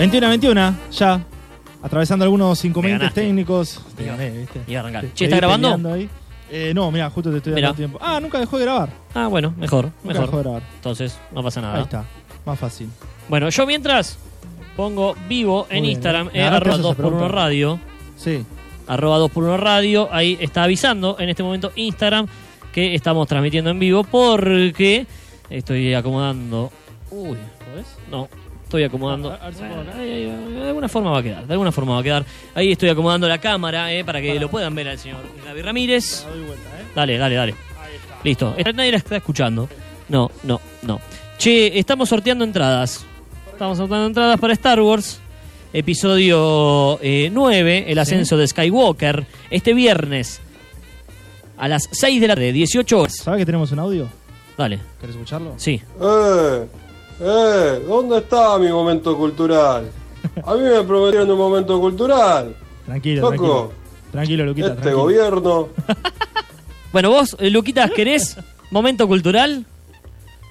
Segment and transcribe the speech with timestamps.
[0.00, 1.20] 21 a 21, ya.
[1.82, 3.80] Atravesando algunos inconvenientes técnicos.
[3.96, 4.60] Te gané, ¿viste?
[4.66, 5.02] iba a arrancar.
[5.02, 5.92] Te- Che, te ¿está grabando?
[5.92, 6.08] ahí.
[6.50, 7.76] Eh, no, mira, justo te estoy dando Mirá.
[7.76, 7.98] tiempo.
[8.02, 8.90] Ah, nunca dejó de grabar.
[9.14, 10.42] Ah, bueno, mejor, Nunca dejó de mejor.
[10.42, 10.62] grabar.
[10.74, 11.76] Entonces, no pasa nada.
[11.76, 12.04] Ahí está,
[12.44, 12.88] más fácil.
[13.28, 14.18] Bueno, yo mientras
[14.76, 17.28] pongo vivo en bien, Instagram, arroba te haces 2x1 pregunta.
[17.28, 17.78] radio.
[18.16, 18.44] Sí.
[18.88, 20.08] arroba 2x1 radio.
[20.12, 22.26] Ahí está avisando en este momento Instagram
[22.72, 25.06] que estamos transmitiendo en vivo porque
[25.48, 26.72] estoy acomodando.
[27.12, 27.38] Uy,
[27.70, 27.86] ¿podés?
[28.10, 28.28] No.
[28.70, 29.30] Estoy acomodando.
[29.30, 31.44] De alguna forma va a quedar.
[31.44, 32.24] De alguna forma va a quedar.
[32.54, 36.22] Ahí estoy acomodando la cámara eh, para que lo puedan ver al señor Gaby Ramírez.
[36.24, 36.84] ¿eh?
[36.94, 37.54] Dale, dale, dale.
[38.22, 38.54] Listo.
[38.56, 39.68] Eh, Nadie la está escuchando.
[40.08, 41.00] No, no, no.
[41.36, 43.04] Che, estamos sorteando entradas.
[43.50, 45.18] Estamos sorteando entradas para Star Wars.
[45.72, 49.26] Episodio eh, 9, el ascenso de Skywalker.
[49.50, 50.40] Este viernes
[51.58, 53.16] a las 6 de la tarde, 18 horas.
[53.16, 54.06] ¿Sabes que tenemos un audio?
[54.56, 55.54] Dale, ¿Querés escucharlo?
[55.56, 55.82] sí.
[56.00, 56.66] Eh,
[57.20, 59.90] eh, ¿dónde está mi momento cultural?
[60.44, 62.54] A mí me prometieron un momento cultural.
[62.86, 63.32] Tranquilo, Loco.
[63.36, 63.72] tranquilo.
[64.12, 64.68] Tranquilo, Luquita.
[64.68, 65.02] Este tranquilo.
[65.02, 65.68] gobierno.
[66.92, 68.36] Bueno, vos, eh, Luquitas, ¿querés
[68.72, 69.64] momento cultural?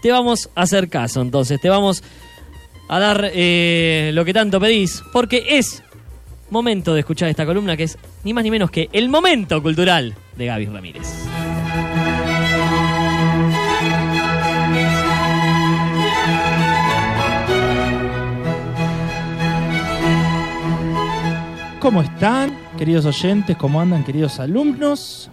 [0.02, 1.60] Te vamos a hacer caso, entonces.
[1.60, 2.02] Te vamos
[2.88, 5.04] a dar eh, lo que tanto pedís.
[5.12, 5.84] Porque es
[6.50, 10.16] momento de escuchar esta columna que es ni más ni menos que el momento cultural
[10.38, 11.08] de Gaby Ramírez.
[21.80, 23.56] ¿Cómo están, queridos oyentes?
[23.56, 25.30] ¿Cómo andan, queridos alumnos?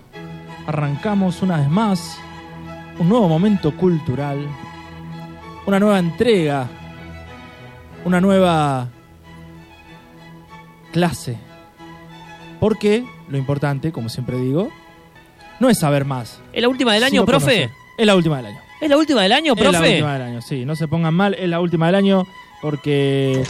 [0.66, 2.18] Arrancamos una vez más
[2.98, 4.38] un nuevo momento cultural,
[5.66, 6.68] una nueva entrega,
[8.04, 8.88] una nueva
[10.92, 11.36] clase.
[12.60, 14.70] Porque lo importante, como siempre digo,
[15.60, 16.40] no es saber más.
[16.52, 17.44] ¿Es la última del año, profe?
[17.44, 17.70] conocer.
[17.98, 18.60] Es la última del año.
[18.80, 19.90] ¿Es la última del año, Es la profe?
[19.90, 20.64] última del año, sí.
[20.64, 22.24] No se pongan mal, es la última del año
[22.62, 23.42] porque...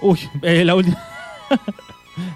[0.00, 1.02] Uy, es la última...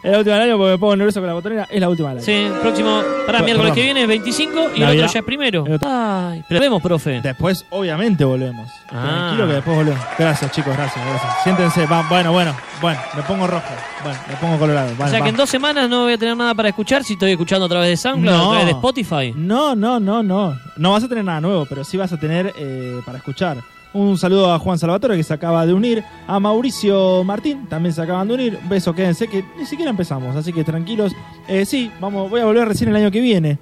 [0.03, 1.67] es la última del año porque me pongo nervioso con la botonera.
[1.71, 2.25] Es la última del año.
[2.27, 3.03] Sí, próximo.
[3.27, 3.75] Para Bueno, miércoles perdón.
[3.75, 5.05] que viene es 25 y el Navidad.
[5.05, 5.67] otro ya es primero.
[5.67, 7.21] El otro- Ay, pero vemos, profe.
[7.23, 8.69] Después, obviamente, volvemos.
[8.91, 9.29] Ah.
[9.35, 10.05] Tranquilo que después volvemos.
[10.19, 11.33] Gracias, chicos, gracias, gracias.
[11.45, 13.63] Siéntense, va, bueno, bueno, bueno, me pongo rojo.
[14.03, 14.91] Bueno, me pongo colorado.
[14.93, 15.29] o Bueno, sea que va.
[15.29, 17.89] en dos semanas no voy a tener nada para escuchar si estoy escuchando a través
[17.91, 18.45] de SoundCloud, No.
[18.45, 19.33] a través de Spotify.
[19.37, 20.59] No, no, no, no.
[20.77, 23.59] No vas a tener nada nuevo, pero sí vas a tener eh, para escuchar.
[23.95, 28.01] Un saludo a Juan Salvatore que se acaba de unir, a Mauricio Martín también se
[28.01, 28.59] acaban de unir.
[28.69, 31.13] Beso, quédense que ni siquiera empezamos, así que tranquilos.
[31.47, 33.59] Eh, sí, vamos, voy a volver recién el año que viene.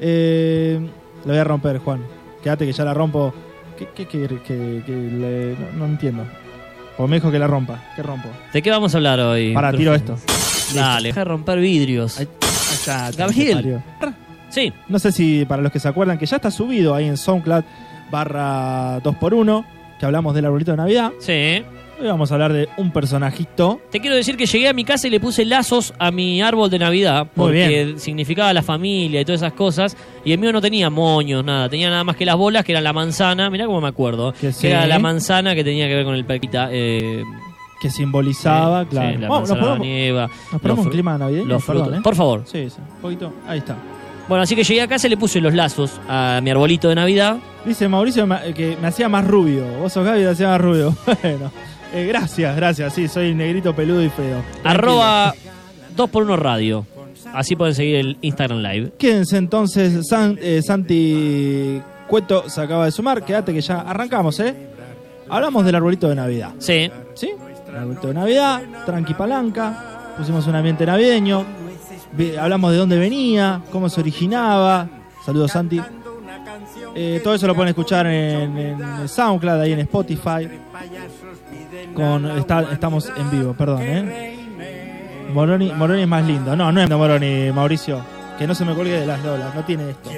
[0.00, 0.80] Eh,
[1.24, 2.00] lo voy a romper, Juan.
[2.42, 3.34] Quédate que ya la rompo.
[3.78, 4.28] ¿Qué, qué, qué-
[4.86, 6.24] le- no, no entiendo.
[6.96, 7.82] Pues me dijo que la rompa.
[7.96, 8.28] ¿Qué rompo?
[8.52, 9.52] ¿De qué vamos a hablar hoy?
[9.52, 10.16] Para, tiro esto.
[10.74, 12.18] Dale, deja de romper vidrios.
[12.20, 13.82] Está, Gabriel.
[14.48, 17.16] Sí, No sé si para los que se acuerdan que ya está subido ahí en
[17.16, 17.64] SoundCloud
[18.14, 19.64] barra 2x1,
[19.98, 21.12] que hablamos del arbolito de Navidad.
[21.20, 21.62] sí.
[21.96, 23.80] Hoy vamos a hablar de un personajito.
[23.92, 26.68] Te quiero decir que llegué a mi casa y le puse lazos a mi árbol
[26.68, 29.96] de Navidad Muy porque significaba la familia y todas esas cosas.
[30.24, 31.68] Y el mío no tenía moños, nada.
[31.68, 33.48] Tenía nada más que las bolas, que eran la manzana.
[33.48, 34.32] Mirá cómo me acuerdo.
[34.32, 34.66] Que Que, sí.
[34.66, 36.68] era la manzana que tenía que ver con el perquita.
[36.72, 37.22] Eh,
[37.80, 39.10] Que simbolizaba, sí, claro.
[39.12, 40.28] sí, la Vamos, nos nieva.
[40.50, 42.00] nos ponemos los un clima navideño, los perdón, frutos.
[42.00, 42.02] ¿eh?
[42.02, 42.42] Por favor.
[42.46, 43.32] Sí, sí, un poquito.
[43.46, 43.76] Ahí está.
[44.28, 46.96] Bueno, así que llegué a casa y le puse los lazos a mi arbolito de
[46.96, 47.36] Navidad.
[47.64, 49.64] Dice Mauricio ma- que me hacía más rubio.
[49.80, 50.94] Vos sos Gaby y te hacía más rubio.
[51.22, 51.50] Bueno,
[51.94, 52.92] eh, gracias, gracias.
[52.92, 54.42] Sí, soy negrito, peludo y feo.
[54.64, 55.32] Arroba
[55.96, 56.86] 2x1 radio.
[57.32, 58.92] Así pueden seguir el Instagram Live.
[58.98, 63.24] Quédense entonces, San- eh, Santi Cueto se acaba de sumar.
[63.24, 64.54] Quédate que ya arrancamos, ¿eh?
[65.28, 66.50] Hablamos del arbolito de Navidad.
[66.58, 66.90] Sí.
[67.14, 67.30] ¿Sí?
[67.68, 70.12] El arbolito de Navidad, tranqui palanca.
[70.18, 71.44] Pusimos un ambiente navideño.
[72.12, 74.88] vi- Hablamos de dónde venía, cómo se originaba.
[75.24, 75.80] Saludos, Santi.
[76.94, 80.48] Eh, todo eso lo pueden escuchar en, en SoundCloud, ahí en Spotify.
[81.94, 84.36] Con, está- estamos en vivo, perdón, ¿eh?
[85.32, 86.54] Moroni, Moroni es más lindo.
[86.56, 88.00] No, no es Moroni, Mauricio.
[88.38, 90.10] Que no se me cuelgue de las lolas, no tiene esto.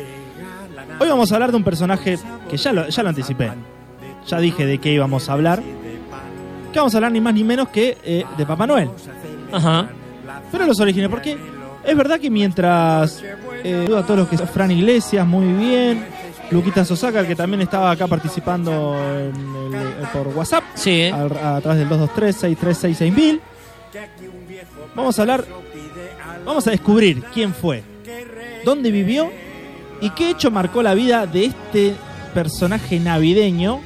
[0.98, 3.50] Hoy vamos a hablar de un personaje que ya lo, ya lo anticipé.
[4.26, 5.62] Ya dije de qué íbamos a hablar.
[6.72, 8.90] Que vamos a hablar ni más ni menos que eh, de Papá Noel.
[9.52, 9.88] Ajá.
[10.52, 11.37] Pero los orígenes, porque
[11.84, 13.23] es verdad que mientras
[13.64, 16.05] eh, a todos los que Fran Iglesias, muy bien.
[16.50, 21.04] Luquita Sosaka, que también estaba acá participando en el- eh, por WhatsApp, Sí.
[21.04, 23.40] a, través del 223-6366000.
[24.94, 25.44] Vamos a hablar,
[26.44, 27.82] vamos a descubrir quién fue,
[28.64, 29.31] dónde vivió
[30.00, 31.94] y qué hecho marcó la vida de este
[32.34, 33.81] personaje navideño.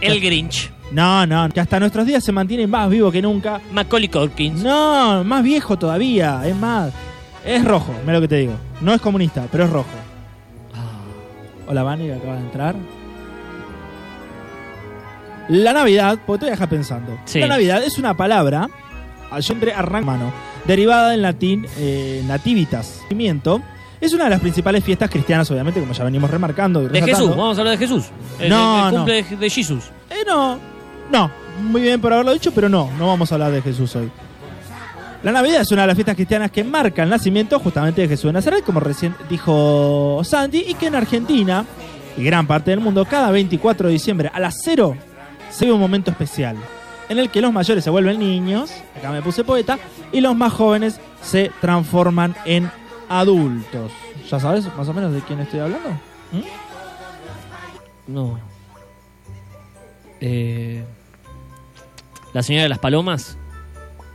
[0.00, 0.70] El Grinch.
[0.92, 3.60] No, no, que hasta nuestros días se mantiene más vivo que nunca.
[3.72, 4.62] Macaulay Culkin.
[4.62, 6.92] No, más viejo todavía, es más.
[7.44, 8.54] Es rojo, mira lo que te digo.
[8.80, 9.88] No es comunista, pero es rojo.
[11.66, 12.74] Hola, Vani, que acaba de entrar.
[15.48, 17.18] La Navidad, porque te voy a dejar pensando.
[17.24, 17.38] Sí.
[17.40, 18.68] La Navidad es una palabra
[19.30, 20.32] Allendre arrancano,
[20.66, 23.00] derivada en latín eh, nativitas.
[23.02, 23.60] Nacimiento.
[24.00, 26.82] Es una de las principales fiestas cristianas, obviamente, como ya venimos remarcando.
[26.84, 27.02] Y De.
[27.02, 28.06] Jesús, vamos a hablar de Jesús.
[28.38, 28.96] El, No, el- el no.
[28.98, 29.84] cumple de, de Jesús.
[30.10, 30.58] Eh, no,
[31.10, 31.30] no.
[31.62, 34.10] Muy bien por haberlo dicho, pero no, no vamos a hablar de Jesús hoy.
[35.26, 38.26] La Navidad es una de las fiestas cristianas que marca el nacimiento justamente de Jesús
[38.26, 41.64] de Nazaret, como recién dijo Sandy, y que en Argentina
[42.16, 44.96] y gran parte del mundo, cada 24 de diciembre a las 0
[45.50, 46.54] se vive un momento especial,
[47.08, 49.80] en el que los mayores se vuelven niños, acá me puse poeta,
[50.12, 52.70] y los más jóvenes se transforman en
[53.08, 53.90] adultos.
[54.30, 55.88] ¿Ya sabes más o menos de quién estoy hablando?
[56.30, 58.12] ¿Mm?
[58.14, 58.38] No.
[60.20, 60.84] Eh,
[62.32, 63.36] la señora de las palomas.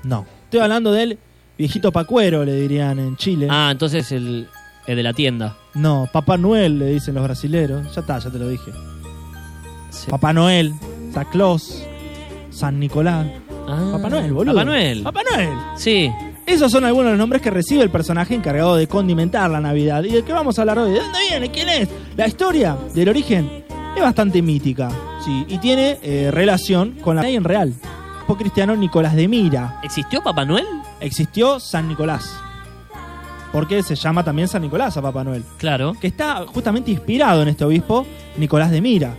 [0.04, 0.25] No.
[0.51, 1.18] Estoy hablando del
[1.57, 3.48] viejito pacuero, le dirían en Chile.
[3.50, 4.50] Ah, entonces el,
[4.86, 5.56] el de la tienda.
[5.75, 7.95] No, Papá Noel, le dicen los brasileros.
[7.95, 8.69] Ya está, ya te lo dije.
[9.92, 10.12] Sí.
[10.12, 10.74] Papá Noel,
[11.13, 11.81] Santa Claus,
[12.50, 13.27] San Nicolás.
[13.65, 14.53] Ah, Papá Noel, boludo.
[14.53, 15.03] Papá Noel.
[15.03, 15.53] Papá Noel.
[15.77, 16.12] Sí.
[16.45, 20.04] Esos son algunos de los nombres que recibe el personaje encargado de condimentar la Navidad.
[20.04, 20.92] ¿Y de qué vamos a hablar hoy?
[20.92, 21.50] ¿De dónde viene?
[21.50, 21.88] ¿Quién es?
[22.18, 23.63] La historia del origen
[23.95, 24.89] es bastante mítica.
[25.24, 27.74] Sí, y tiene eh, relación con la ley en real.
[28.38, 29.79] Cristiano Nicolás de Mira.
[29.83, 30.65] ¿Existió Papá Noel?
[31.00, 32.35] Existió San Nicolás.
[33.51, 35.44] Porque se llama también San Nicolás a Papá Noel.
[35.57, 35.94] Claro.
[36.00, 38.06] que está justamente inspirado en este obispo
[38.38, 39.15] Nicolás de Mira,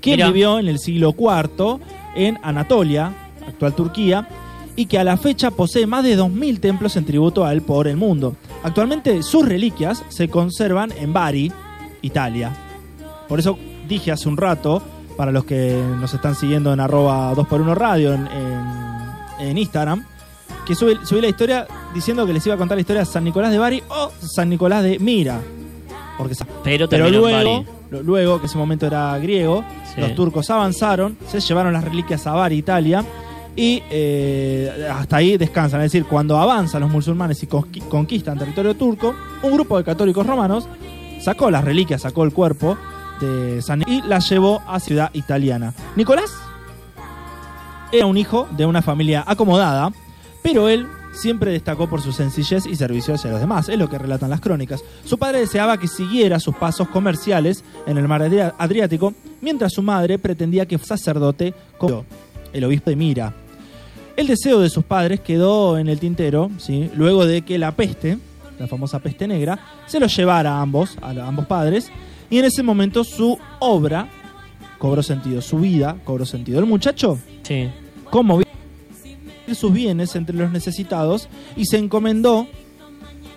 [0.00, 0.26] que Mirá.
[0.28, 1.78] vivió en el siglo IV
[2.16, 3.12] en Anatolia,
[3.46, 4.28] actual Turquía,
[4.74, 7.86] y que a la fecha posee más de 2.000 templos en tributo a él por
[7.88, 8.34] el mundo.
[8.62, 11.52] Actualmente sus reliquias se conservan en Bari,
[12.02, 12.52] Italia.
[13.28, 13.58] Por eso
[13.88, 14.82] dije hace un rato,
[15.16, 20.04] para los que nos están siguiendo en arroba 2x1 radio en, en- en Instagram,
[20.66, 23.24] que subí, subí la historia diciendo que les iba a contar la historia de San
[23.24, 25.40] Nicolás de Bari o San Nicolás de Mira.
[26.18, 26.34] Porque
[26.64, 29.62] Pero, pero luego, luego, que ese momento era griego,
[29.94, 30.00] Sí.
[30.00, 33.04] los turcos avanzaron, se llevaron las reliquias a Bari, Italia,
[33.54, 35.80] y eh, hasta ahí descansan.
[35.82, 40.26] Es decir, cuando avanzan los musulmanes y conqui- conquistan territorio turco, un grupo de católicos
[40.26, 40.66] romanos
[41.22, 42.76] sacó las reliquias, sacó el cuerpo
[43.20, 45.72] de y las llevó a ciudad italiana.
[45.96, 46.32] Nicolás
[47.92, 49.92] era un hijo de una familia acomodada,
[50.42, 53.98] pero él siempre destacó por su sencillez y servicio hacia los demás, es lo que
[53.98, 54.82] relatan las crónicas.
[55.04, 58.22] Su padre deseaba que siguiera sus pasos comerciales en el mar
[58.58, 62.04] Adriático, mientras su madre pretendía que fuera sacerdote como
[62.52, 63.32] el obispo de Mira.
[64.16, 66.50] El deseo de sus padres quedó en el tintero,
[66.94, 68.18] luego de que la peste,
[68.58, 71.90] la famosa peste negra, se los llevara a ambos, a ambos padres,
[72.30, 74.08] y en ese momento su obra
[74.78, 76.58] cobró sentido, su vida cobró sentido.
[76.58, 77.68] El muchacho Sí.
[78.10, 78.40] cómo
[79.54, 82.48] sus bienes entre los necesitados y se encomendó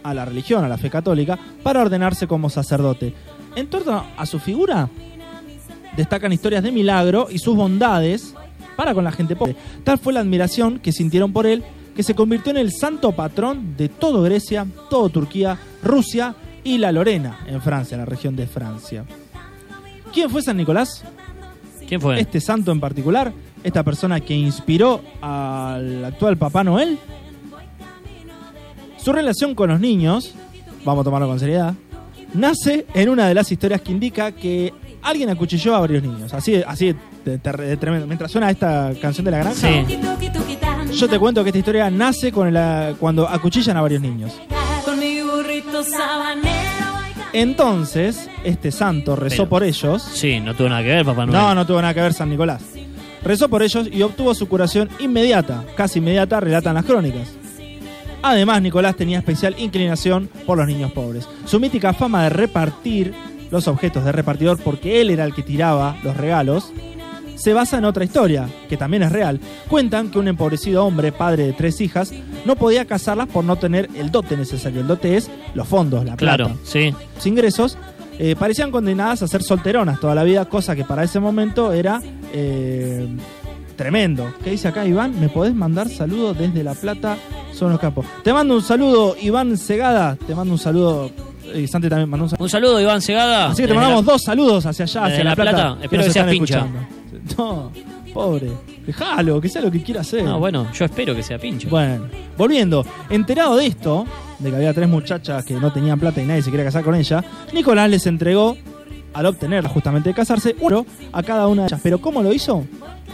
[0.04, 3.14] a la religión, a la fe católica, para ordenarse como sacerdote.
[3.56, 4.90] En torno a su figura,
[5.96, 8.34] destacan historias de milagro y sus bondades
[8.76, 9.56] para con la gente pobre.
[9.84, 11.64] Tal fue la admiración que sintieron por él
[11.96, 16.34] que se convirtió en el santo patrón de todo Grecia, todo Turquía, Rusia
[16.70, 19.04] y la Lorena, en Francia, la región de Francia.
[20.14, 21.04] ¿Quién fue San Nicolás?
[21.88, 22.20] ¿Quién fue?
[22.20, 23.32] este santo en particular,
[23.64, 27.00] esta persona que inspiró al actual Papá Noel,
[28.98, 30.34] su relación con los niños,
[30.86, 31.74] vamos a tomarlo con seriedad,
[32.34, 36.34] nace en una de las historias que indica que alguien acuchilló a varios niños.
[36.34, 36.94] Así, así
[37.26, 38.06] de, de- de tremendo.
[38.06, 40.00] Mientras suena esta canción de la granja, Sí.
[41.00, 44.34] yo te cuento que esta historia nace con el- cuando acuchillan a varios niños.
[44.86, 46.49] Con mi burrito sabanero.
[47.34, 50.02] Entonces, este santo rezó Pero- por ellos.
[50.02, 51.40] Sí, no tuvo nada que ver Papá Noel.
[51.40, 52.64] No, no tuvo nada que ver San Nicolás.
[53.24, 57.28] Rezó por ellos y obtuvo su curación inmediata, casi inmediata, relatan las crónicas.
[58.22, 61.28] Además, Nicolás tenía especial inclinación por los niños pobres.
[61.46, 63.14] Su mítica fama de repartir
[63.52, 66.72] los objetos de repartidor, porque él era el que tiraba los regalos,
[67.40, 69.40] se basa en otra historia, que también es real.
[69.68, 72.12] Cuentan que un empobrecido hombre, padre de tres hijas,
[72.46, 74.82] no podía casarlas por no tener el dote necesario.
[74.82, 76.94] El dote es los fondos, la plata Claro, sí.
[77.16, 77.78] sus ingresos,
[78.20, 82.02] eh, parecían condenadas a ser solteronas toda la vida, cosa que para ese momento era
[82.34, 83.08] eh,
[83.78, 84.34] tremendo.
[84.44, 85.20] ¿Qué dice acá Iván?
[85.20, 87.18] ¿Me podés mandar saludos desde La Plata?
[87.54, 88.06] Son los capos.
[88.24, 90.16] Te mando un saludo, Iván Segada.
[90.16, 91.10] Te mando un saludo.
[91.56, 92.44] Y Santi también mandó un saludo.
[92.44, 93.48] Un saludo, Iván Segada.
[93.48, 95.52] Así que te mandamos la- dos saludos hacia allá, hacia La La Plata.
[95.52, 95.78] Plata.
[95.84, 96.58] Espero que sea están pincha.
[96.60, 96.99] escuchando.
[97.38, 97.72] No,
[98.14, 98.52] pobre.
[98.86, 100.24] Déjalo, que sea lo que quiera hacer.
[100.24, 101.70] No, bueno, yo espero que sea pincho.
[101.70, 102.08] Bueno,
[102.38, 104.06] volviendo, enterado de esto,
[104.40, 106.96] de que había tres muchachas que no tenían plata y nadie se quería casar con
[106.96, 107.24] ella,
[107.54, 108.58] Nicolás les entregó,
[109.14, 111.80] al obtener justamente de casarse, uno a cada una de ellas.
[111.84, 112.66] Pero ¿cómo lo hizo?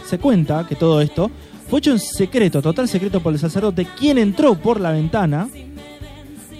[0.04, 1.30] Se cuenta que todo esto
[1.68, 5.48] fue hecho en secreto, total secreto por el sacerdote, quien entró por la ventana,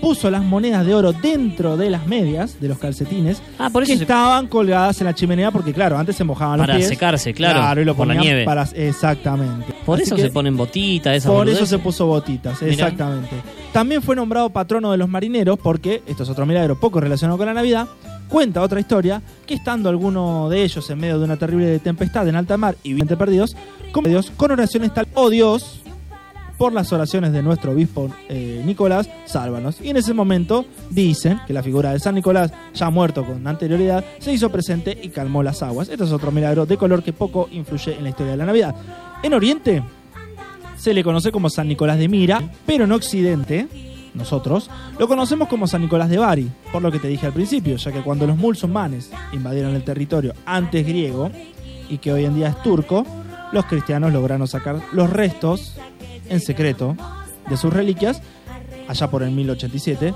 [0.00, 3.92] puso las monedas de oro dentro de las medias, de los calcetines, Ah, por eso
[3.92, 6.88] que se- estaban colgadas en la chimenea, porque claro, antes se mojaban los Para pies.
[6.88, 8.44] secarse, claro, y lo por la nieve.
[8.44, 9.74] para- exactamente.
[9.84, 12.72] Por Así eso se ponen botitas, esas por eso se puso botitas, Mirá.
[12.72, 13.36] exactamente.
[13.72, 17.46] También fue nombrado patrono de los marineros porque, esto es otro milagro poco relacionado con
[17.46, 17.86] la Navidad,
[18.28, 22.36] cuenta otra historia que estando alguno de ellos en medio de una terrible tempestad en
[22.36, 23.56] alta mar y viviente perdidos,
[23.92, 25.80] como Dios, con oraciones tal, oh Dios,
[26.58, 29.80] por las oraciones de nuestro obispo eh, Nicolás, sálvanos.
[29.80, 34.04] Y en ese momento dicen que la figura de San Nicolás, ya muerto con anterioridad,
[34.18, 35.88] se hizo presente y calmó las aguas.
[35.88, 38.74] Esto es otro milagro de color que poco influye en la historia de la Navidad.
[39.22, 39.82] En Oriente
[40.76, 43.68] se le conoce como San Nicolás de Mira, pero en Occidente,
[44.14, 47.76] nosotros, lo conocemos como San Nicolás de Bari, por lo que te dije al principio,
[47.76, 51.30] ya que cuando los musulmanes invadieron el territorio antes griego
[51.88, 53.04] y que hoy en día es turco,
[53.52, 55.76] los cristianos lograron sacar los restos
[56.28, 56.96] en secreto
[57.48, 58.22] de sus reliquias
[58.88, 60.14] allá por el 1087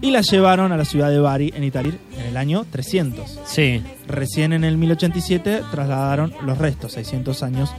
[0.00, 3.40] y las llevaron a la ciudad de Bari en Italia en el año 300.
[3.44, 3.82] Sí.
[4.06, 7.70] Recién en el 1087 trasladaron los restos, 600 años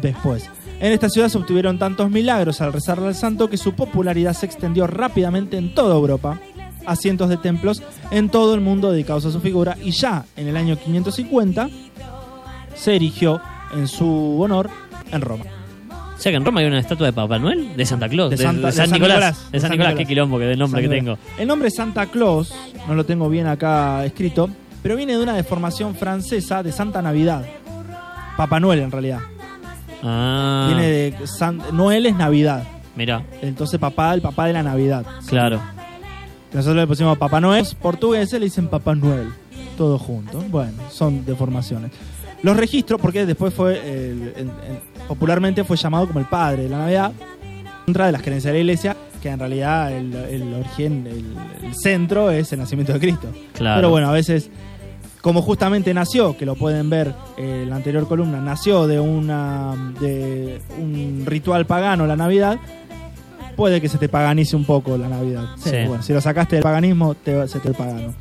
[0.00, 0.48] después.
[0.78, 4.46] En esta ciudad se obtuvieron tantos milagros al rezarle al santo que su popularidad se
[4.46, 6.38] extendió rápidamente en toda Europa
[6.84, 10.46] a cientos de templos en todo el mundo dedicados a su figura y ya en
[10.46, 11.68] el año 550
[12.76, 13.40] se erigió
[13.74, 14.70] en su honor
[15.10, 15.55] en Roma.
[16.16, 18.36] O sea que en Roma hay una estatua de Papá Noel, de Santa Claus, De
[18.36, 19.16] de, Santa- de de San, Nicolás.
[19.18, 21.18] Nicolás, De San Nicolás, qué quilombo que del nombre que tengo.
[21.38, 22.54] El nombre Santa Claus,
[22.88, 24.48] no lo tengo bien acá escrito,
[24.82, 27.44] pero viene de una deformación francesa de Santa Navidad.
[28.36, 29.20] Papá Noel en realidad.
[30.02, 32.64] Ah, Viene de San- Noel es Navidad.
[32.94, 35.04] mira, Entonces papá, el papá de la Navidad.
[35.28, 35.60] claro.
[36.52, 37.66] Nosotros le pusimos Papá Noel.
[37.82, 39.28] Portugueses le dicen Papá Noel.
[39.76, 40.40] Todo junto.
[40.48, 41.90] Bueno, son deformaciones.
[42.42, 46.68] Los registros, porque después fue, el- el- el- popularmente fue llamado como el padre de
[46.68, 47.12] la Navidad,
[47.84, 51.74] contra de las creencias de la iglesia, que en realidad el, el origen, el, el
[51.74, 53.28] centro es el nacimiento de Cristo.
[53.54, 53.78] Claro.
[53.78, 54.50] Pero bueno, a veces,
[55.20, 59.94] como justamente nació, que lo pueden ver eh, en la anterior columna, nació de, una,
[60.00, 62.58] de un ritual pagano la Navidad,
[63.56, 65.44] puede que se te paganice un poco la Navidad.
[65.56, 65.76] Sí, Sí.
[65.86, 68.14] Bueno, si lo sacaste del paganismo, te, se te pagano.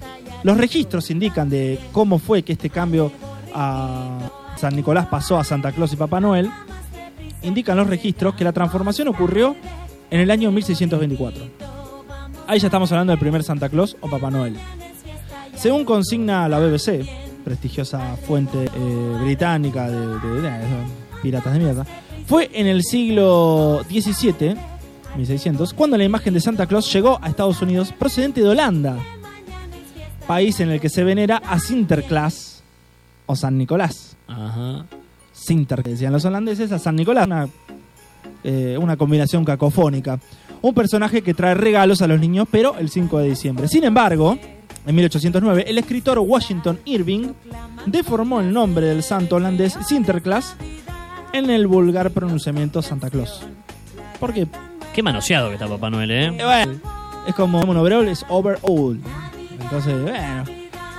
[0.44, 3.12] Los registros indican de cómo fue que este cambio
[3.54, 4.20] a
[4.58, 6.50] San Nicolás pasó a Santa Claus y Papá Noel.
[7.44, 9.56] Indican los registros que la transformación ocurrió
[10.10, 11.44] en el año 1624.
[12.48, 14.56] Ahí ya estamos hablando del primer Santa Claus o Papá Noel.
[15.56, 17.06] Según consigna la BBC,
[17.44, 20.86] prestigiosa fuente eh, británica de, de- de- de-
[21.22, 21.86] piratas de mierda,
[22.28, 24.56] fue en el siglo XVII,
[25.16, 28.98] 1600, cuando la imagen de Santa Claus llegó a Estados Unidos procedente de Holanda,
[30.28, 32.64] país en el que se venera a Sinterklaas
[33.28, 34.05] o San Nicolás.
[34.28, 34.86] Ajá.
[35.32, 37.28] Sinter, que decían los holandeses, a San Nicolás.
[37.28, 37.48] Una,
[38.44, 40.20] eh, una combinación cacofónica.
[40.62, 43.68] Un personaje que trae regalos a los niños, pero el 5 de diciembre.
[43.68, 44.38] Sin embargo,
[44.86, 47.34] en 1809, el escritor Washington Irving
[47.86, 50.56] deformó el nombre del santo holandés Sinterklaas
[51.34, 53.42] en el vulgar pronunciamiento Santa Claus.
[54.20, 54.48] Porque,
[54.94, 56.26] Qué manoseado que está Papá Noel, ¿eh?
[56.28, 56.80] eh, bueno,
[57.28, 59.00] es como un overall, es overall.
[59.60, 60.44] Entonces, bueno.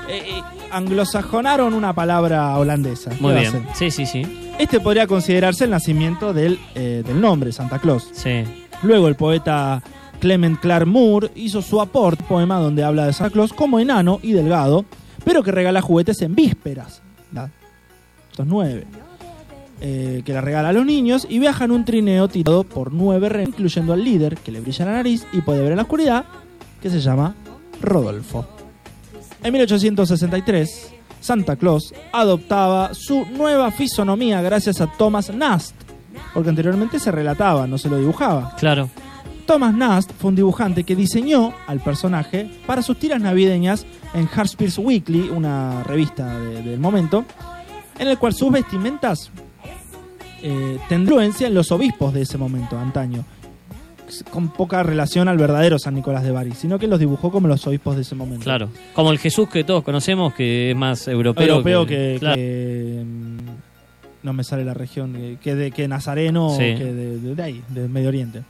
[0.09, 3.11] eh, anglosajonaron una palabra holandesa.
[3.11, 3.67] ¿Qué Muy bien.
[3.75, 4.23] Sí, sí, sí.
[4.59, 8.09] Este podría considerarse el nacimiento del, eh, del nombre, Santa Claus.
[8.13, 8.45] Sí.
[8.83, 9.83] Luego el poeta
[10.21, 14.33] Clement Clark Moore hizo su aporte, poema donde habla de Santa Claus como enano y
[14.33, 14.85] delgado,
[15.25, 17.03] pero que regala juguetes en vísperas.
[18.31, 18.87] Estos nueve.
[19.81, 23.29] Eh, que la regala a los niños y viaja en un trineo tirado por nueve
[23.29, 26.25] renos, incluyendo al líder, que le brilla la nariz y puede ver en la oscuridad,
[26.81, 27.35] que se llama
[27.83, 28.56] Rodolfo.
[29.43, 35.75] En 1863, Santa Claus adoptaba su nueva fisonomía gracias a Thomas Nast,
[36.35, 38.55] porque anteriormente se relataba, no se lo dibujaba.
[38.59, 38.89] Claro.
[39.47, 44.79] Thomas Nast fue un dibujante que diseñó al personaje para sus tiras navideñas en Harper's
[44.79, 47.25] Weekly, una revista de- del momento,
[47.99, 49.31] en el cual sus vestimentas
[50.43, 53.25] eh, tendrían influencia en los obispos de ese momento, antaño,
[54.31, 57.67] con poca relación al verdadero San Nicolás de Bari, sino que los dibujó como los
[57.67, 58.45] obispos de ese momento.
[58.45, 58.69] Claro.
[58.95, 61.47] Como el Jesús que todos conocemos, que es más europeo.
[61.49, 62.37] europeo que, claro.
[62.37, 63.37] que, mm,
[64.23, 66.75] no me sale la región eh, que de que nazareno Sí.
[66.77, 68.43] que de, de- de ahí del Medio Oriente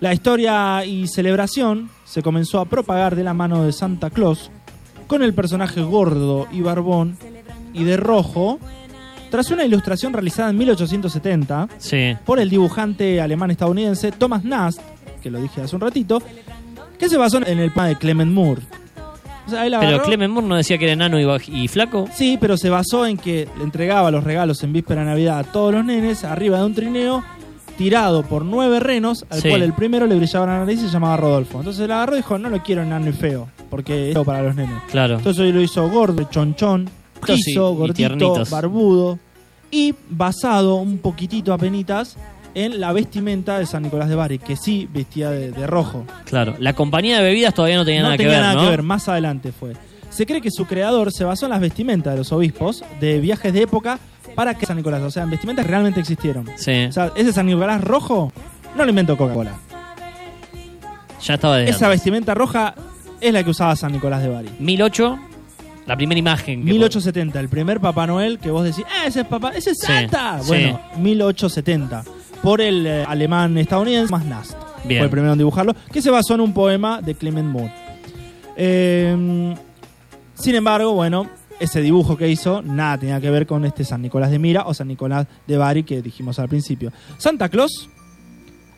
[0.00, 4.50] la historia y celebración se comenzó a propagar de la mano de Santa Claus
[5.06, 7.16] con el personaje gordo y barbón
[7.74, 8.60] y de rojo
[9.30, 12.16] tras una ilustración realizada en 1870 Sí.
[12.24, 14.80] por el dibujante alemán estadounidense Thomas Nast
[15.22, 16.22] que lo dije hace un ratito
[16.98, 18.62] que se basó en el plan de Clement Moore
[19.46, 22.06] O sea, él Pero Clement Moore no decía que era enano y, y flaco.
[22.12, 25.44] Sí, pero se basó en que le entregaba los regalos en víspera de Navidad a
[25.44, 27.24] todos los nenes arriba de un trineo
[27.78, 29.48] tirado por nueve renos, al Sí.
[29.48, 31.58] cual el primero le brillaba la nariz y se llamaba Rodolfo.
[31.58, 34.42] Entonces él agarró y dijo, no lo quiero enano y feo, porque es feo para
[34.42, 34.82] los nenes.
[34.90, 35.16] Claro.
[35.18, 36.90] Entonces hoy lo hizo gordo, chonchón,
[37.34, 39.18] Y gordito, barbudo
[39.70, 42.16] y basado un poquitito apenitas
[42.54, 46.04] en la vestimenta de San Nicolás de Bari, que sí vestía de, de rojo.
[46.24, 46.54] Claro.
[46.58, 48.62] La compañía de bebidas todavía no tenía no nada tenía que ver, nada ¿no?
[48.62, 49.74] que ver, más adelante fue.
[50.10, 53.52] Se cree que su creador se basó en las vestimentas de los obispos de viajes
[53.52, 53.98] de época
[54.34, 56.46] para que San Nicolás, o sea, en vestimentas que realmente existieron.
[56.56, 56.86] Sí.
[56.86, 58.32] O sea, ese San Nicolás rojo
[58.76, 59.52] no lo inventó Coca-Cola.
[61.22, 62.74] ya estaba de Esa vestimenta roja
[63.20, 64.50] es la que usaba San Nicolás de Bari.
[64.58, 65.18] 1008,
[65.88, 66.64] la primera imagen.
[66.64, 69.78] que 1870, el primer Papá Noel que vos decís, ¡ah, ese es Papá, ese es
[69.80, 70.38] Sí, Santa!
[70.42, 70.48] sí.
[70.48, 72.04] Bueno, 1870,
[72.42, 74.52] por el eh, alemán estadounidense Thomas Nast.
[74.84, 75.00] Bien.
[75.00, 77.72] Fue el primero en dibujarlo, que se basó en un poema de Clement Moore.
[78.56, 79.54] Eh,
[80.34, 81.26] sin embargo, bueno,
[81.58, 84.74] ese dibujo que hizo nada tenía que ver con este San Nicolás de Mira o
[84.74, 86.92] San Nicolás de Bari que dijimos al principio.
[87.16, 87.88] Santa Claus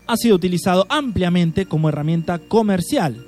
[0.06, 3.26] ha sido utilizado ampliamente como herramienta comercial.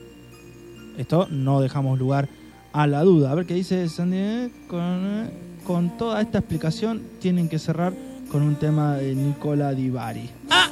[0.96, 2.41] Esto no dejamos lugar a
[2.86, 3.30] la duda.
[3.30, 4.16] A ver qué dice Sandy.
[4.18, 5.30] eh, Con,
[5.64, 7.92] con toda esta explicación tienen que cerrar
[8.30, 10.28] con un tema de Nicola Di Bari.
[10.50, 10.70] ¡Ah!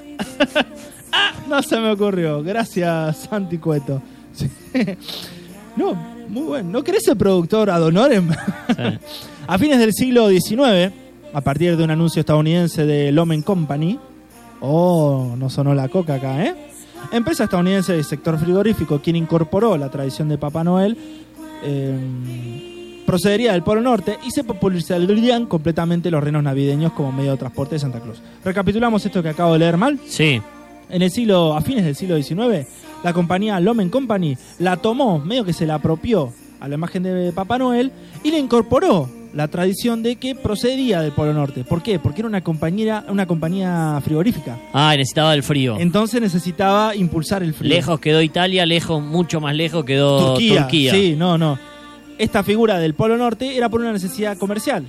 [1.13, 1.33] ¡Ah!
[1.49, 2.43] No se me ocurrió.
[2.43, 4.03] Gracias, Santi Cueto.
[4.33, 4.49] Sí.
[5.77, 5.95] No,
[6.29, 6.69] muy bueno.
[6.69, 8.29] ¿No querés ser productor ad honorem?
[8.31, 8.99] Sí.
[9.47, 10.93] A fines del siglo XIX,
[11.33, 13.99] a partir de un anuncio estadounidense de Lomen Company,
[14.61, 16.55] oh, no sonó la coca acá, ¿eh?
[17.13, 20.99] Empresa estadounidense del sector frigorífico, quien incorporó la tradición de Papá Noel,
[21.63, 27.39] eh, procedería del Polo Norte y se popularizarían completamente los renos navideños como medio de
[27.39, 28.23] transporte de Santa Claus.
[28.45, 29.99] Recapitulamos esto que acabo de leer mal.
[30.07, 30.41] Sí.
[30.89, 32.67] En el siglo, a fines del siglo XIX,
[33.05, 37.33] la compañía Lomen Company la tomó, medio que se la apropió a la imagen de
[37.33, 41.65] Papá Noel y le incorporó la tradición de que procedía del Polo Norte.
[41.65, 41.99] ¿Por qué?
[41.99, 44.59] Porque era una compañía, una compañía frigorífica.
[44.73, 45.77] Ah, necesitaba el frío.
[45.79, 47.71] Entonces necesitaba impulsar el frío.
[47.71, 50.63] Lejos quedó Italia, lejos, mucho más lejos quedó Turquía.
[50.63, 50.93] Turquía.
[50.93, 51.59] Sí, no, no.
[52.19, 54.85] Esta figura del Polo Norte era por una necesidad comercial.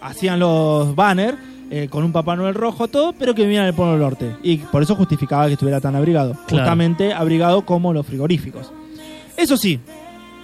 [0.00, 1.38] Hacían los banners
[1.70, 4.36] eh, con un Papá Noel rojo, todo, pero que vivían en el Polo Norte.
[4.42, 6.32] Y por eso justificaba que estuviera tan abrigado.
[6.32, 6.64] Claro.
[6.64, 8.72] Justamente abrigado como los frigoríficos.
[9.36, 9.78] Eso sí,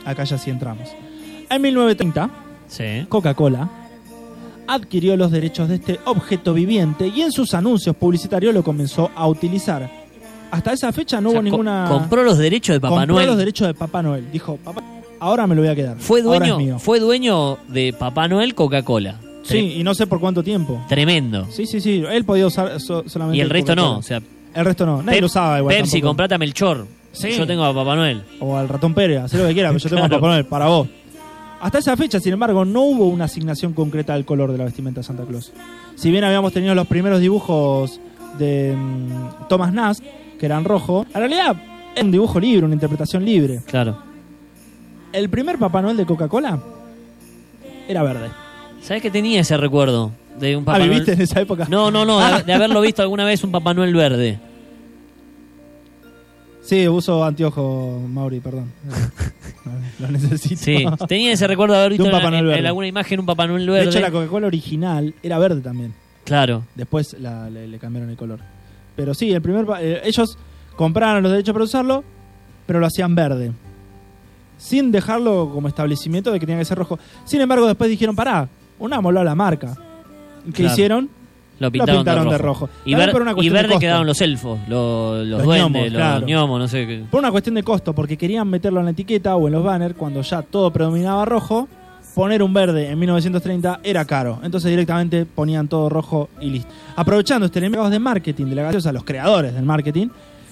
[0.05, 0.89] acá ya sí entramos.
[1.51, 3.07] En 1930, Sí.
[3.09, 3.69] Coca-Cola
[4.67, 9.27] adquirió los derechos de este objeto viviente y en sus anuncios publicitarios lo comenzó a
[9.27, 9.91] utilizar.
[10.51, 13.15] Hasta esa fecha no O sea, hubo co- ninguna compró los derechos de Papá compró
[13.17, 13.27] Noel.
[13.27, 14.31] los derechos de Papá Noel.
[14.33, 14.83] Dijo, papá,
[15.21, 15.97] ahora me lo voy a quedar.
[15.99, 19.17] Fue dueño, fue dueño de Papá Noel Coca-Cola.
[19.43, 20.83] Sí, y no sé por cuánto tiempo.
[20.89, 21.47] Tremendo.
[21.51, 22.03] Sí, sí, sí.
[22.11, 23.37] Él podía usar so- solamente.
[23.37, 23.99] Y el resto no.
[23.99, 24.23] O sea,
[24.55, 25.03] El resto no.
[25.03, 25.75] Nadie lo usaba igual.
[25.77, 26.09] Pepsi, tampoco.
[26.11, 26.87] comprate a Melchor.
[27.13, 27.33] Sí.
[27.37, 28.23] Yo tengo a Papá Noel.
[28.41, 30.09] O al ratón Pérez, haz lo que quieras, pero yo tengo a.
[30.09, 30.89] Papá Noel para vos.
[31.65, 35.01] Hasta esa fecha, sin embargo, no hubo una asignación concreta del color de la vestimenta
[35.01, 35.51] de Santa Claus.
[35.97, 38.01] Si bien habíamos tenido los primeros dibujos
[38.39, 40.03] de mm, Thomas Nass,
[40.39, 41.57] que eran rojo, en realidad
[41.95, 43.63] era un dibujo libre, una interpretación libre.
[43.65, 43.97] Claro.
[45.11, 46.59] El primer Papá Noel de Coca-Cola
[47.89, 48.29] era verde.
[48.83, 50.11] ¿Sabes que tenía ese recuerdo?
[50.39, 50.91] De un Papá ah, Noel.
[50.91, 51.67] ¿viviste en esa época?
[51.71, 52.43] No, no, no, de, Ah.
[52.43, 54.39] de haberlo visto alguna vez un Papá Noel verde.
[56.65, 58.73] Sí, uso anteojo, Mauri, perdón.
[59.99, 60.57] Lo necesito.
[60.61, 62.67] Sí, tenía ese recuerdo de haber De visto un en, Noel en- verde.
[62.67, 65.95] alguna imagen un Papá Noel De hecho, la Coca-Cola original era verde también.
[66.25, 66.65] Claro.
[66.75, 68.41] Después la- le, le cambiaron el color.
[68.97, 70.39] Pero sí, el primer pa- eh, ellos
[70.77, 72.03] compraron los derechos para usarlo,
[72.67, 73.53] pero lo hacían verde.
[74.57, 76.99] Sin dejarlo como establecimiento de que tenía que ser rojo.
[77.25, 78.49] Sin embargo, después dijeron, pará,
[78.79, 79.77] unámoslo a la marca.
[80.47, 80.73] ¿Y ¿Qué Claro.
[80.73, 81.11] hicieron?
[81.67, 82.69] Lo pintaron, pintaron de de rojo.
[82.85, 86.27] Y, ver- y verde quedaron los elfos, los, los, Los duendes, gnomos, los claro.
[86.27, 87.05] gnomos, no sé qué.
[87.11, 89.95] Por una cuestión de costo, porque querían meterlo en la etiqueta o en los banners
[89.97, 91.69] cuando ya todo predominaba rojo.
[92.15, 94.39] Poner un verde en 1930 era caro.
[94.45, 96.71] Entonces directamente ponían todo rojo y listo.
[96.95, 100.07] Aprovechando este elemento de marketing de la gaseosa, los creadores del marketing,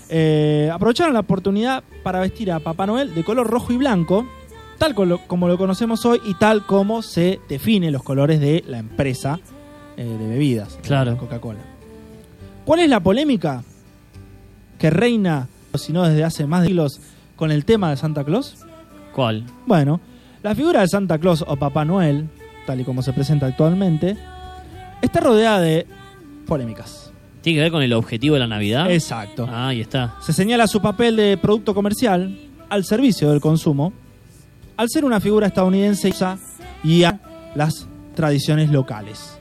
[0.08, 4.26] eh, aprovecharon la oportunidad para vestir a Papá Noel de color rojo y blanco,
[4.78, 8.64] tal como lo, como lo conocemos hoy y tal como se definen los colores de
[8.66, 9.38] la empresa
[9.96, 11.16] eh, de bebidas, Claro.
[11.16, 11.60] Coca-Cola.
[12.64, 13.62] ¿Cuál es la polémica
[14.78, 17.00] que reina, si no desde hace más de siglos,
[17.36, 18.56] con el tema de Santa Claus?
[19.14, 19.44] ¿Cuál?
[19.66, 20.00] Bueno,
[20.42, 22.28] la figura de Santa Claus o Papá Noel,
[22.66, 24.16] tal y como se presenta actualmente,
[25.00, 25.86] está rodeada de
[26.46, 27.10] polémicas.
[27.42, 28.90] ¿Tiene que ver con el objetivo de la Navidad?
[28.90, 29.48] Exacto.
[29.50, 30.14] Ah, ahí está.
[30.20, 33.92] Se señala su papel de producto comercial al servicio del consumo,
[34.76, 36.12] al ser una figura estadounidense
[36.84, 37.20] y a
[37.56, 39.38] las tradiciones locales.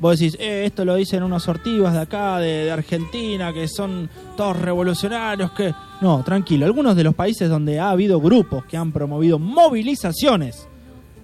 [0.00, 4.08] Vos decís, eh, esto lo dicen unos sortivas de acá, de, de Argentina, que son
[4.36, 5.74] todos revolucionarios, que...
[6.00, 6.64] No, tranquilo.
[6.64, 10.66] Algunos de los países donde ha habido grupos que han promovido movilizaciones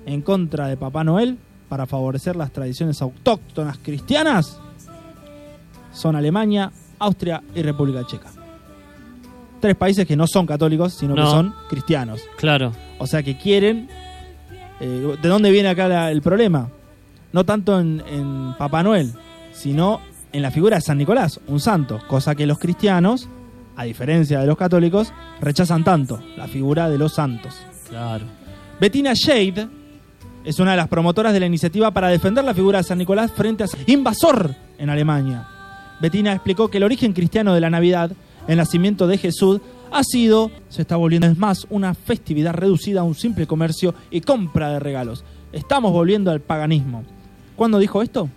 [0.05, 1.39] en contra de Papá Noel
[1.71, 4.61] para favorecer las tradiciones autóctonas cristianas
[5.93, 8.29] son Alemania, Austria y República Checa.
[9.61, 12.21] Tres países que no son católicos, sino que son cristianos.
[12.37, 12.73] Claro.
[12.99, 13.89] O sea que quieren...
[14.81, 16.69] eh, ¿De dónde viene acá la- el problema?
[17.37, 19.13] No tanto en, en Papá Noel,
[19.53, 20.01] sino
[20.33, 23.29] en la figura de San Nicolás, un santo, cosa que los cristianos,
[23.77, 27.55] a diferencia de los católicos, rechazan tanto, la figura de los santos.
[27.91, 28.25] Claro.
[28.81, 29.69] Bettina Shade
[30.47, 33.31] es una de las promotoras de la iniciativa para defender la figura de San Nicolás
[33.33, 35.47] frente a invasor en Alemania.
[36.01, 38.13] Bettina explicó que el origen cristiano de la Navidad,
[38.49, 39.61] el nacimiento de Jesús,
[39.93, 44.23] ha sido, se está volviendo es más, una festividad reducida a un simple comercio y
[44.23, 45.23] compra de regalos.
[45.53, 47.05] Estamos volviendo al paganismo.
[47.57, 48.29] ¿Cuándo dijo esto?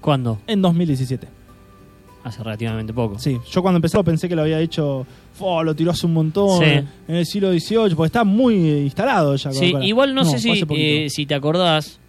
[0.00, 0.38] ¿Cuándo?
[0.46, 1.28] En 2017.
[2.24, 3.18] Hace relativamente poco.
[3.18, 6.58] Sí, yo cuando empezó pensé que lo había dicho, "Fo, lo tiró hace un montón
[6.58, 6.64] Sí.
[7.08, 9.52] en el siglo XVIII, porque está muy instalado ya.
[9.52, 12.00] Sí, igual no, sé si, eh, si te acordás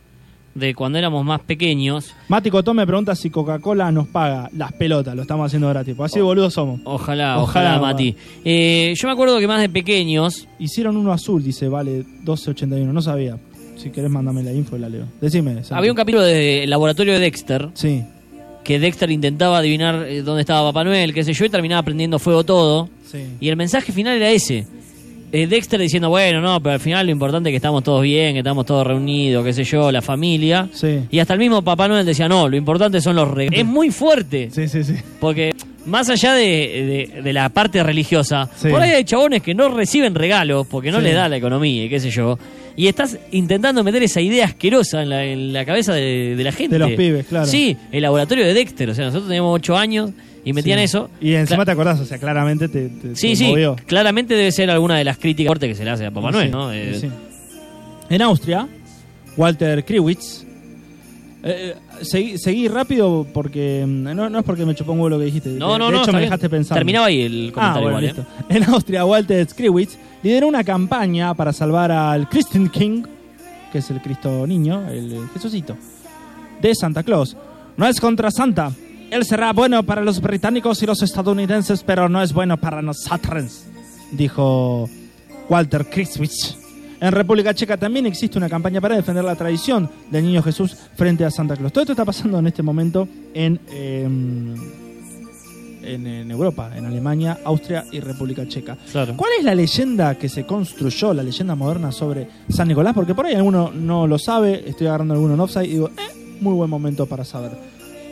[0.55, 2.15] de cuando éramos más pequeños.
[2.29, 5.93] Mati Cotón me pregunta si Coca-Cola nos paga las pelotas, lo estamos haciendo gratis.
[5.95, 6.79] Pues así de boludos somos.
[6.83, 8.15] Ojalá, Ojalá, ojalá, Mati.
[8.43, 12.91] Eh, yo me acuerdo que más de pequeños, Hicieron uno azul, dice, vale 12.81.
[12.91, 13.37] No sabía.
[13.77, 15.05] Si querés, mándame la info y la leo.
[15.21, 15.55] Decime.
[15.63, 15.73] Santi.
[15.73, 18.03] había un capítulo de Laboratorio de Dexter, Sí,
[18.63, 22.19] que Dexter intentaba adivinar eh, dónde estaba Papá Noel, qué sé yo, y terminaba prendiendo
[22.19, 22.89] fuego todo.
[23.09, 23.19] sí.
[23.39, 24.65] Y el mensaje final era ese.
[25.31, 28.31] Eh, Dexter diciendo, bueno, no, pero al final lo importante es que estamos todos bien,
[28.33, 30.69] que estamos todos reunidos, qué sé yo, la familia.
[30.71, 30.99] Sí.
[31.11, 33.59] Y hasta el mismo Papá Noel decía, no, lo importante son los regalos.
[33.59, 34.49] Es muy fuerte.
[34.51, 34.93] Sí, sí, sí.
[35.19, 35.53] Porque
[35.85, 38.69] más allá de, de- de la parte religiosa, Sí.
[38.69, 41.89] por ahí hay chabones que no reciben regalos porque no les da la economía y
[41.89, 42.39] qué sé yo.
[42.77, 46.51] Y estás intentando meter esa idea asquerosa en la, en la cabeza de, de la
[46.53, 46.75] gente.
[46.75, 47.45] De los pibes, claro.
[47.47, 48.89] Sí, el laboratorio de Dexter.
[48.91, 50.11] O sea, nosotros teníamos ocho años
[50.45, 50.85] y metían Sí.
[50.85, 51.09] eso.
[51.19, 53.75] Y encima Cla- te acordás, o sea, claramente te, te, Sí, te sí, movió.
[53.87, 56.45] claramente debe ser alguna de las críticas fuertes que se le hace a Papá Noel,
[56.47, 56.71] Sí, ¿no?
[56.71, 57.09] Eh, sí.
[58.09, 58.67] En Austria,
[59.35, 60.45] Walter Kriwitz.
[61.43, 63.83] Eh, seguí, seguí rápido porque.
[63.87, 65.49] mm, No, no es porque me chupó un huevo lo que dijiste.
[65.49, 65.97] No, de, no, de no.
[65.97, 66.29] hecho, está me bien.
[66.29, 66.79] dejaste pensando.
[66.79, 68.55] Terminaba ahí el Ah, comentario bueno, igual, ¿eh?
[68.57, 73.03] En Austria, Walter Skriwitz lideró una campaña para salvar al Christian King,
[73.71, 75.77] que es el Cristo niño, el, el Jesucito,
[76.61, 77.35] de Santa Claus.
[77.77, 78.71] No es contra Santa.
[79.11, 83.63] Él será bueno para los británicos y los estadounidenses, pero no es bueno para nosotros,
[84.11, 84.89] dijo
[85.49, 86.57] Walter Kriwitz.
[86.99, 91.25] En República Checa también existe una campaña para defender la tradición del niño Jesús frente
[91.25, 91.71] a Santa Claus.
[91.71, 94.55] Todo esto está pasando en este momento en, em,
[95.83, 98.77] en, en Europa, en Alemania, Austria y República Checa.
[98.91, 99.15] Claro.
[99.15, 102.95] ¿Cuál es la leyenda que se construyó, la leyenda moderna sobre San Nicolás?
[102.95, 106.37] Porque por ahí alguno no lo sabe, estoy agarrando alguno en offside y digo, eh,
[106.41, 107.51] muy buen momento para saber.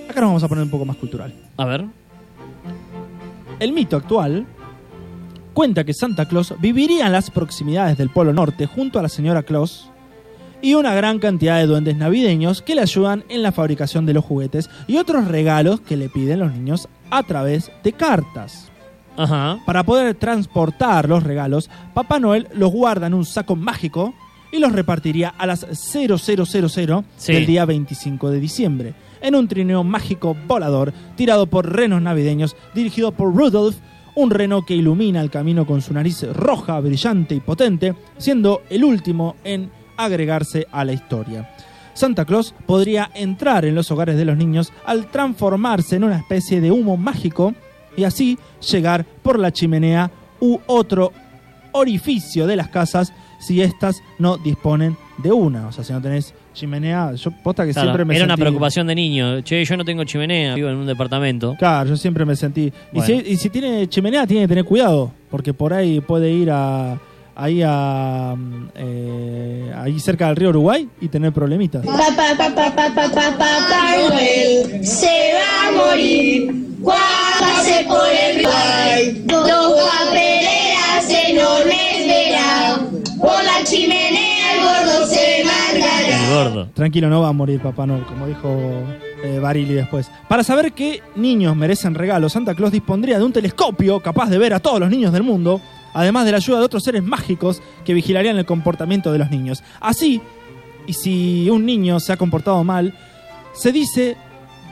[0.07, 1.33] Acá nos vamos a poner un poco más cultural.
[1.57, 1.85] A ver.
[3.59, 4.45] El mito actual
[5.55, 9.41] cuenta que Santa Claus viviría en las proximidades del Polo Norte junto a la señora
[9.41, 9.89] Claus
[10.61, 14.25] y una gran cantidad de duendes navideños que le ayudan en la fabricación de los
[14.25, 18.69] juguetes y otros regalos que le piden los niños a través de cartas.
[19.17, 19.59] Ajá.
[19.65, 24.13] Para poder transportar los regalos, Papá Noel los guarda en un saco mágico
[24.51, 27.31] y los repartiría a las 0000 Sí.
[27.33, 33.13] del día 25 de diciembre, en un trineo mágico volador tirado por renos navideños dirigido
[33.13, 33.77] por Rudolph,
[34.15, 38.83] un reno que ilumina el camino con su nariz roja, brillante y potente, siendo el
[38.83, 41.49] último en agregarse a la historia.
[41.93, 46.59] Santa Claus podría entrar en los hogares de los niños al transformarse en una especie
[46.59, 47.53] de humo mágico
[47.95, 48.37] y así
[48.69, 51.13] llegar por la chimenea u otro
[51.71, 55.67] orificio de las casas si éstas no disponen de una.
[55.67, 58.87] O sea, si no tenés chimenea, yo posta que Claro, siempre me Era una preocupación
[58.87, 59.41] de niño.
[59.41, 61.55] Che, yo no tengo chimenea, vivo en un departamento.
[61.59, 62.73] Claro, yo siempre me sentí.
[62.93, 66.49] Y, si, y si tiene chimenea, tiene que tener cuidado, porque por ahí puede ir
[66.51, 66.97] a
[67.35, 68.33] ahí a
[68.75, 71.85] eh, ahí cerca del río Uruguay y tener problemitas.
[71.85, 76.65] Papá, papá, papá, papá, papá Noel se va a morir
[77.87, 78.49] por el río.
[79.25, 79.79] Dos
[86.73, 88.49] Tranquilo, no va a morir Papá Noel, como dijo
[89.23, 90.09] eh, Barili después.
[90.27, 94.53] Para saber qué niños merecen regalos, Santa Claus dispondría de un telescopio capaz de ver
[94.53, 95.61] a todos los niños del mundo,
[95.93, 99.63] además de la ayuda de otros seres mágicos que vigilarían el comportamiento de los niños.
[99.79, 100.21] Así,
[100.87, 102.93] y si un niño se ha comportado mal,
[103.53, 104.17] se dice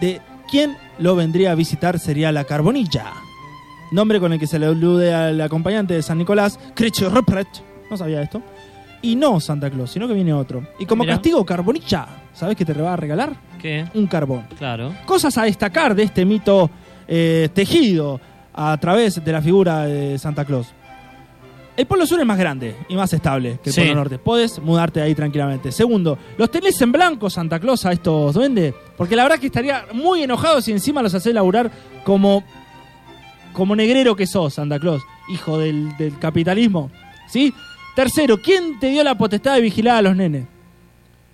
[0.02, 3.06] de quién lo vendría a visitar sería la Carbonilla,
[3.92, 7.98] nombre con el que se le alude al acompañante de San Nicolás, Crecho Ruprecht, no
[7.98, 8.42] sabía esto,
[9.04, 10.64] y no Santa Claus, sino que viene otro.
[10.80, 13.36] Y como castigo, Carbonilla, ¿sabes qué te va a regalar?
[13.62, 13.86] ¿Qué?
[13.94, 14.46] Un carbón.
[14.58, 14.92] Claro.
[15.06, 16.70] Cosas a destacar de este mito
[17.08, 18.20] eh, tejido
[18.54, 20.74] a través de la figura de Santa Claus.
[21.76, 23.82] El Polo Sur es más grande y más estable que el Sí.
[23.82, 24.20] Polo Norte.
[24.20, 25.72] Podés mudarte ahí tranquilamente.
[25.72, 28.74] Segundo, ¿los tenés en blanco, Santa Claus, a estos duendes?
[28.96, 31.72] Porque la verdad que estaría muy enojado si encima los hacés laburar
[32.04, 32.44] como,
[33.54, 36.92] como negrero que sos, Santa Claus, hijo del, del capitalismo.
[37.28, 37.54] ¿Sí?
[37.96, 40.46] Tercero, ¿quién te dio la potestad de vigilar a los nenes?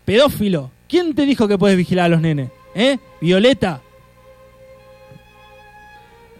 [0.05, 0.71] Pedófilo.
[0.87, 2.49] ¿Quién te dijo que puedes vigilar a los nenes?
[2.75, 2.97] ¿Eh?
[3.21, 3.81] Violeta.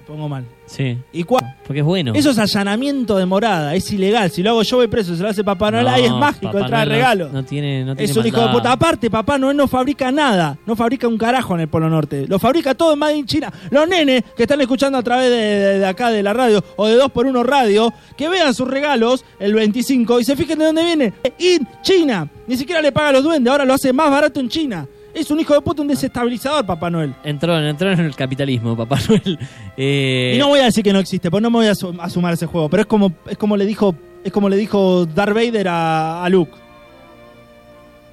[0.09, 0.43] Pongo mal.
[0.65, 0.97] Sí.
[1.13, 1.55] ¿Y cuál?
[1.67, 2.13] Porque es bueno.
[2.15, 4.31] Eso es allanamiento de morada, es ilegal.
[4.31, 6.65] Si lo hago yo voy preso, se lo hace Papá Noel, ahí es mágico, Papá
[6.65, 7.29] trae Noel regalo.
[7.31, 8.71] No, tiene, no tiene es un hijo de puta.
[8.71, 12.25] Aparte, Papá Noel no fabrica nada, no fabrica un carajo en el Polo Norte.
[12.27, 13.53] Lo fabrica todo en Made in China.
[13.69, 16.87] Los nenes que están escuchando a través de, de- de acá de la radio o
[16.87, 21.13] de 2x1 Radio, que vean sus regalos el 25 y se fijen de dónde viene.
[21.37, 22.27] In China.
[22.47, 24.87] Ni siquiera le paga a los duendes, ahora lo hace más barato en China.
[25.19, 27.13] Es un hijo de puta, un desestabilizador, Papá Noel.
[27.23, 29.37] Entró, entró en el capitalismo, Papá Noel.
[29.77, 31.95] Eh, Y no voy a decir que no existe, porque no me voy a, su-
[31.99, 34.57] a sumar a ese juego, pero es como, es como le dijo, es como le
[34.57, 36.51] dijo Darth Vader a, a Luke.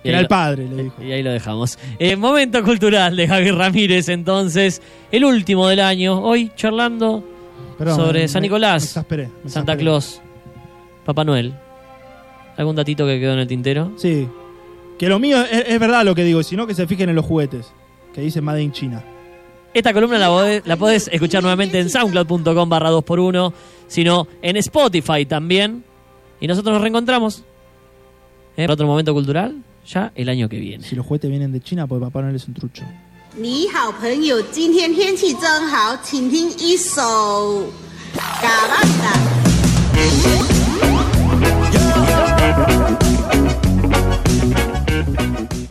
[0.05, 1.03] y Era el padre, le dijo.
[1.03, 1.79] Y ahí lo dejamos.
[1.99, 4.81] Eh, momento cultural de Javier Ramírez, entonces.
[5.11, 6.21] El último del año.
[6.23, 7.25] Hoy charlando
[7.79, 9.77] Perdón, sobre me- San Nicolás, me exasperé, me Santa.
[9.77, 10.21] Claus,
[11.05, 11.55] Papá Noel.
[12.57, 13.93] ¿Algún datito que quedó en el tintero?
[13.97, 14.29] Sí.
[14.99, 17.67] Que lo mío es, verdad lo que digo, sino que se fijen en los juguetes,
[18.15, 19.05] que dice Made in China.
[19.75, 23.53] Esta columna la, podés, escuchar nuevamente en soundcloud.com barra 2x1,
[23.89, 25.85] sino en Spotify también.
[26.41, 27.45] Y nosotros nos reencontramos
[28.57, 28.65] ¿eh?
[28.65, 29.57] en otro momento cultural
[29.87, 30.83] ya el año que viene.
[30.85, 32.85] Si los juguetes vienen de China, pues Papá Noel es un trucho.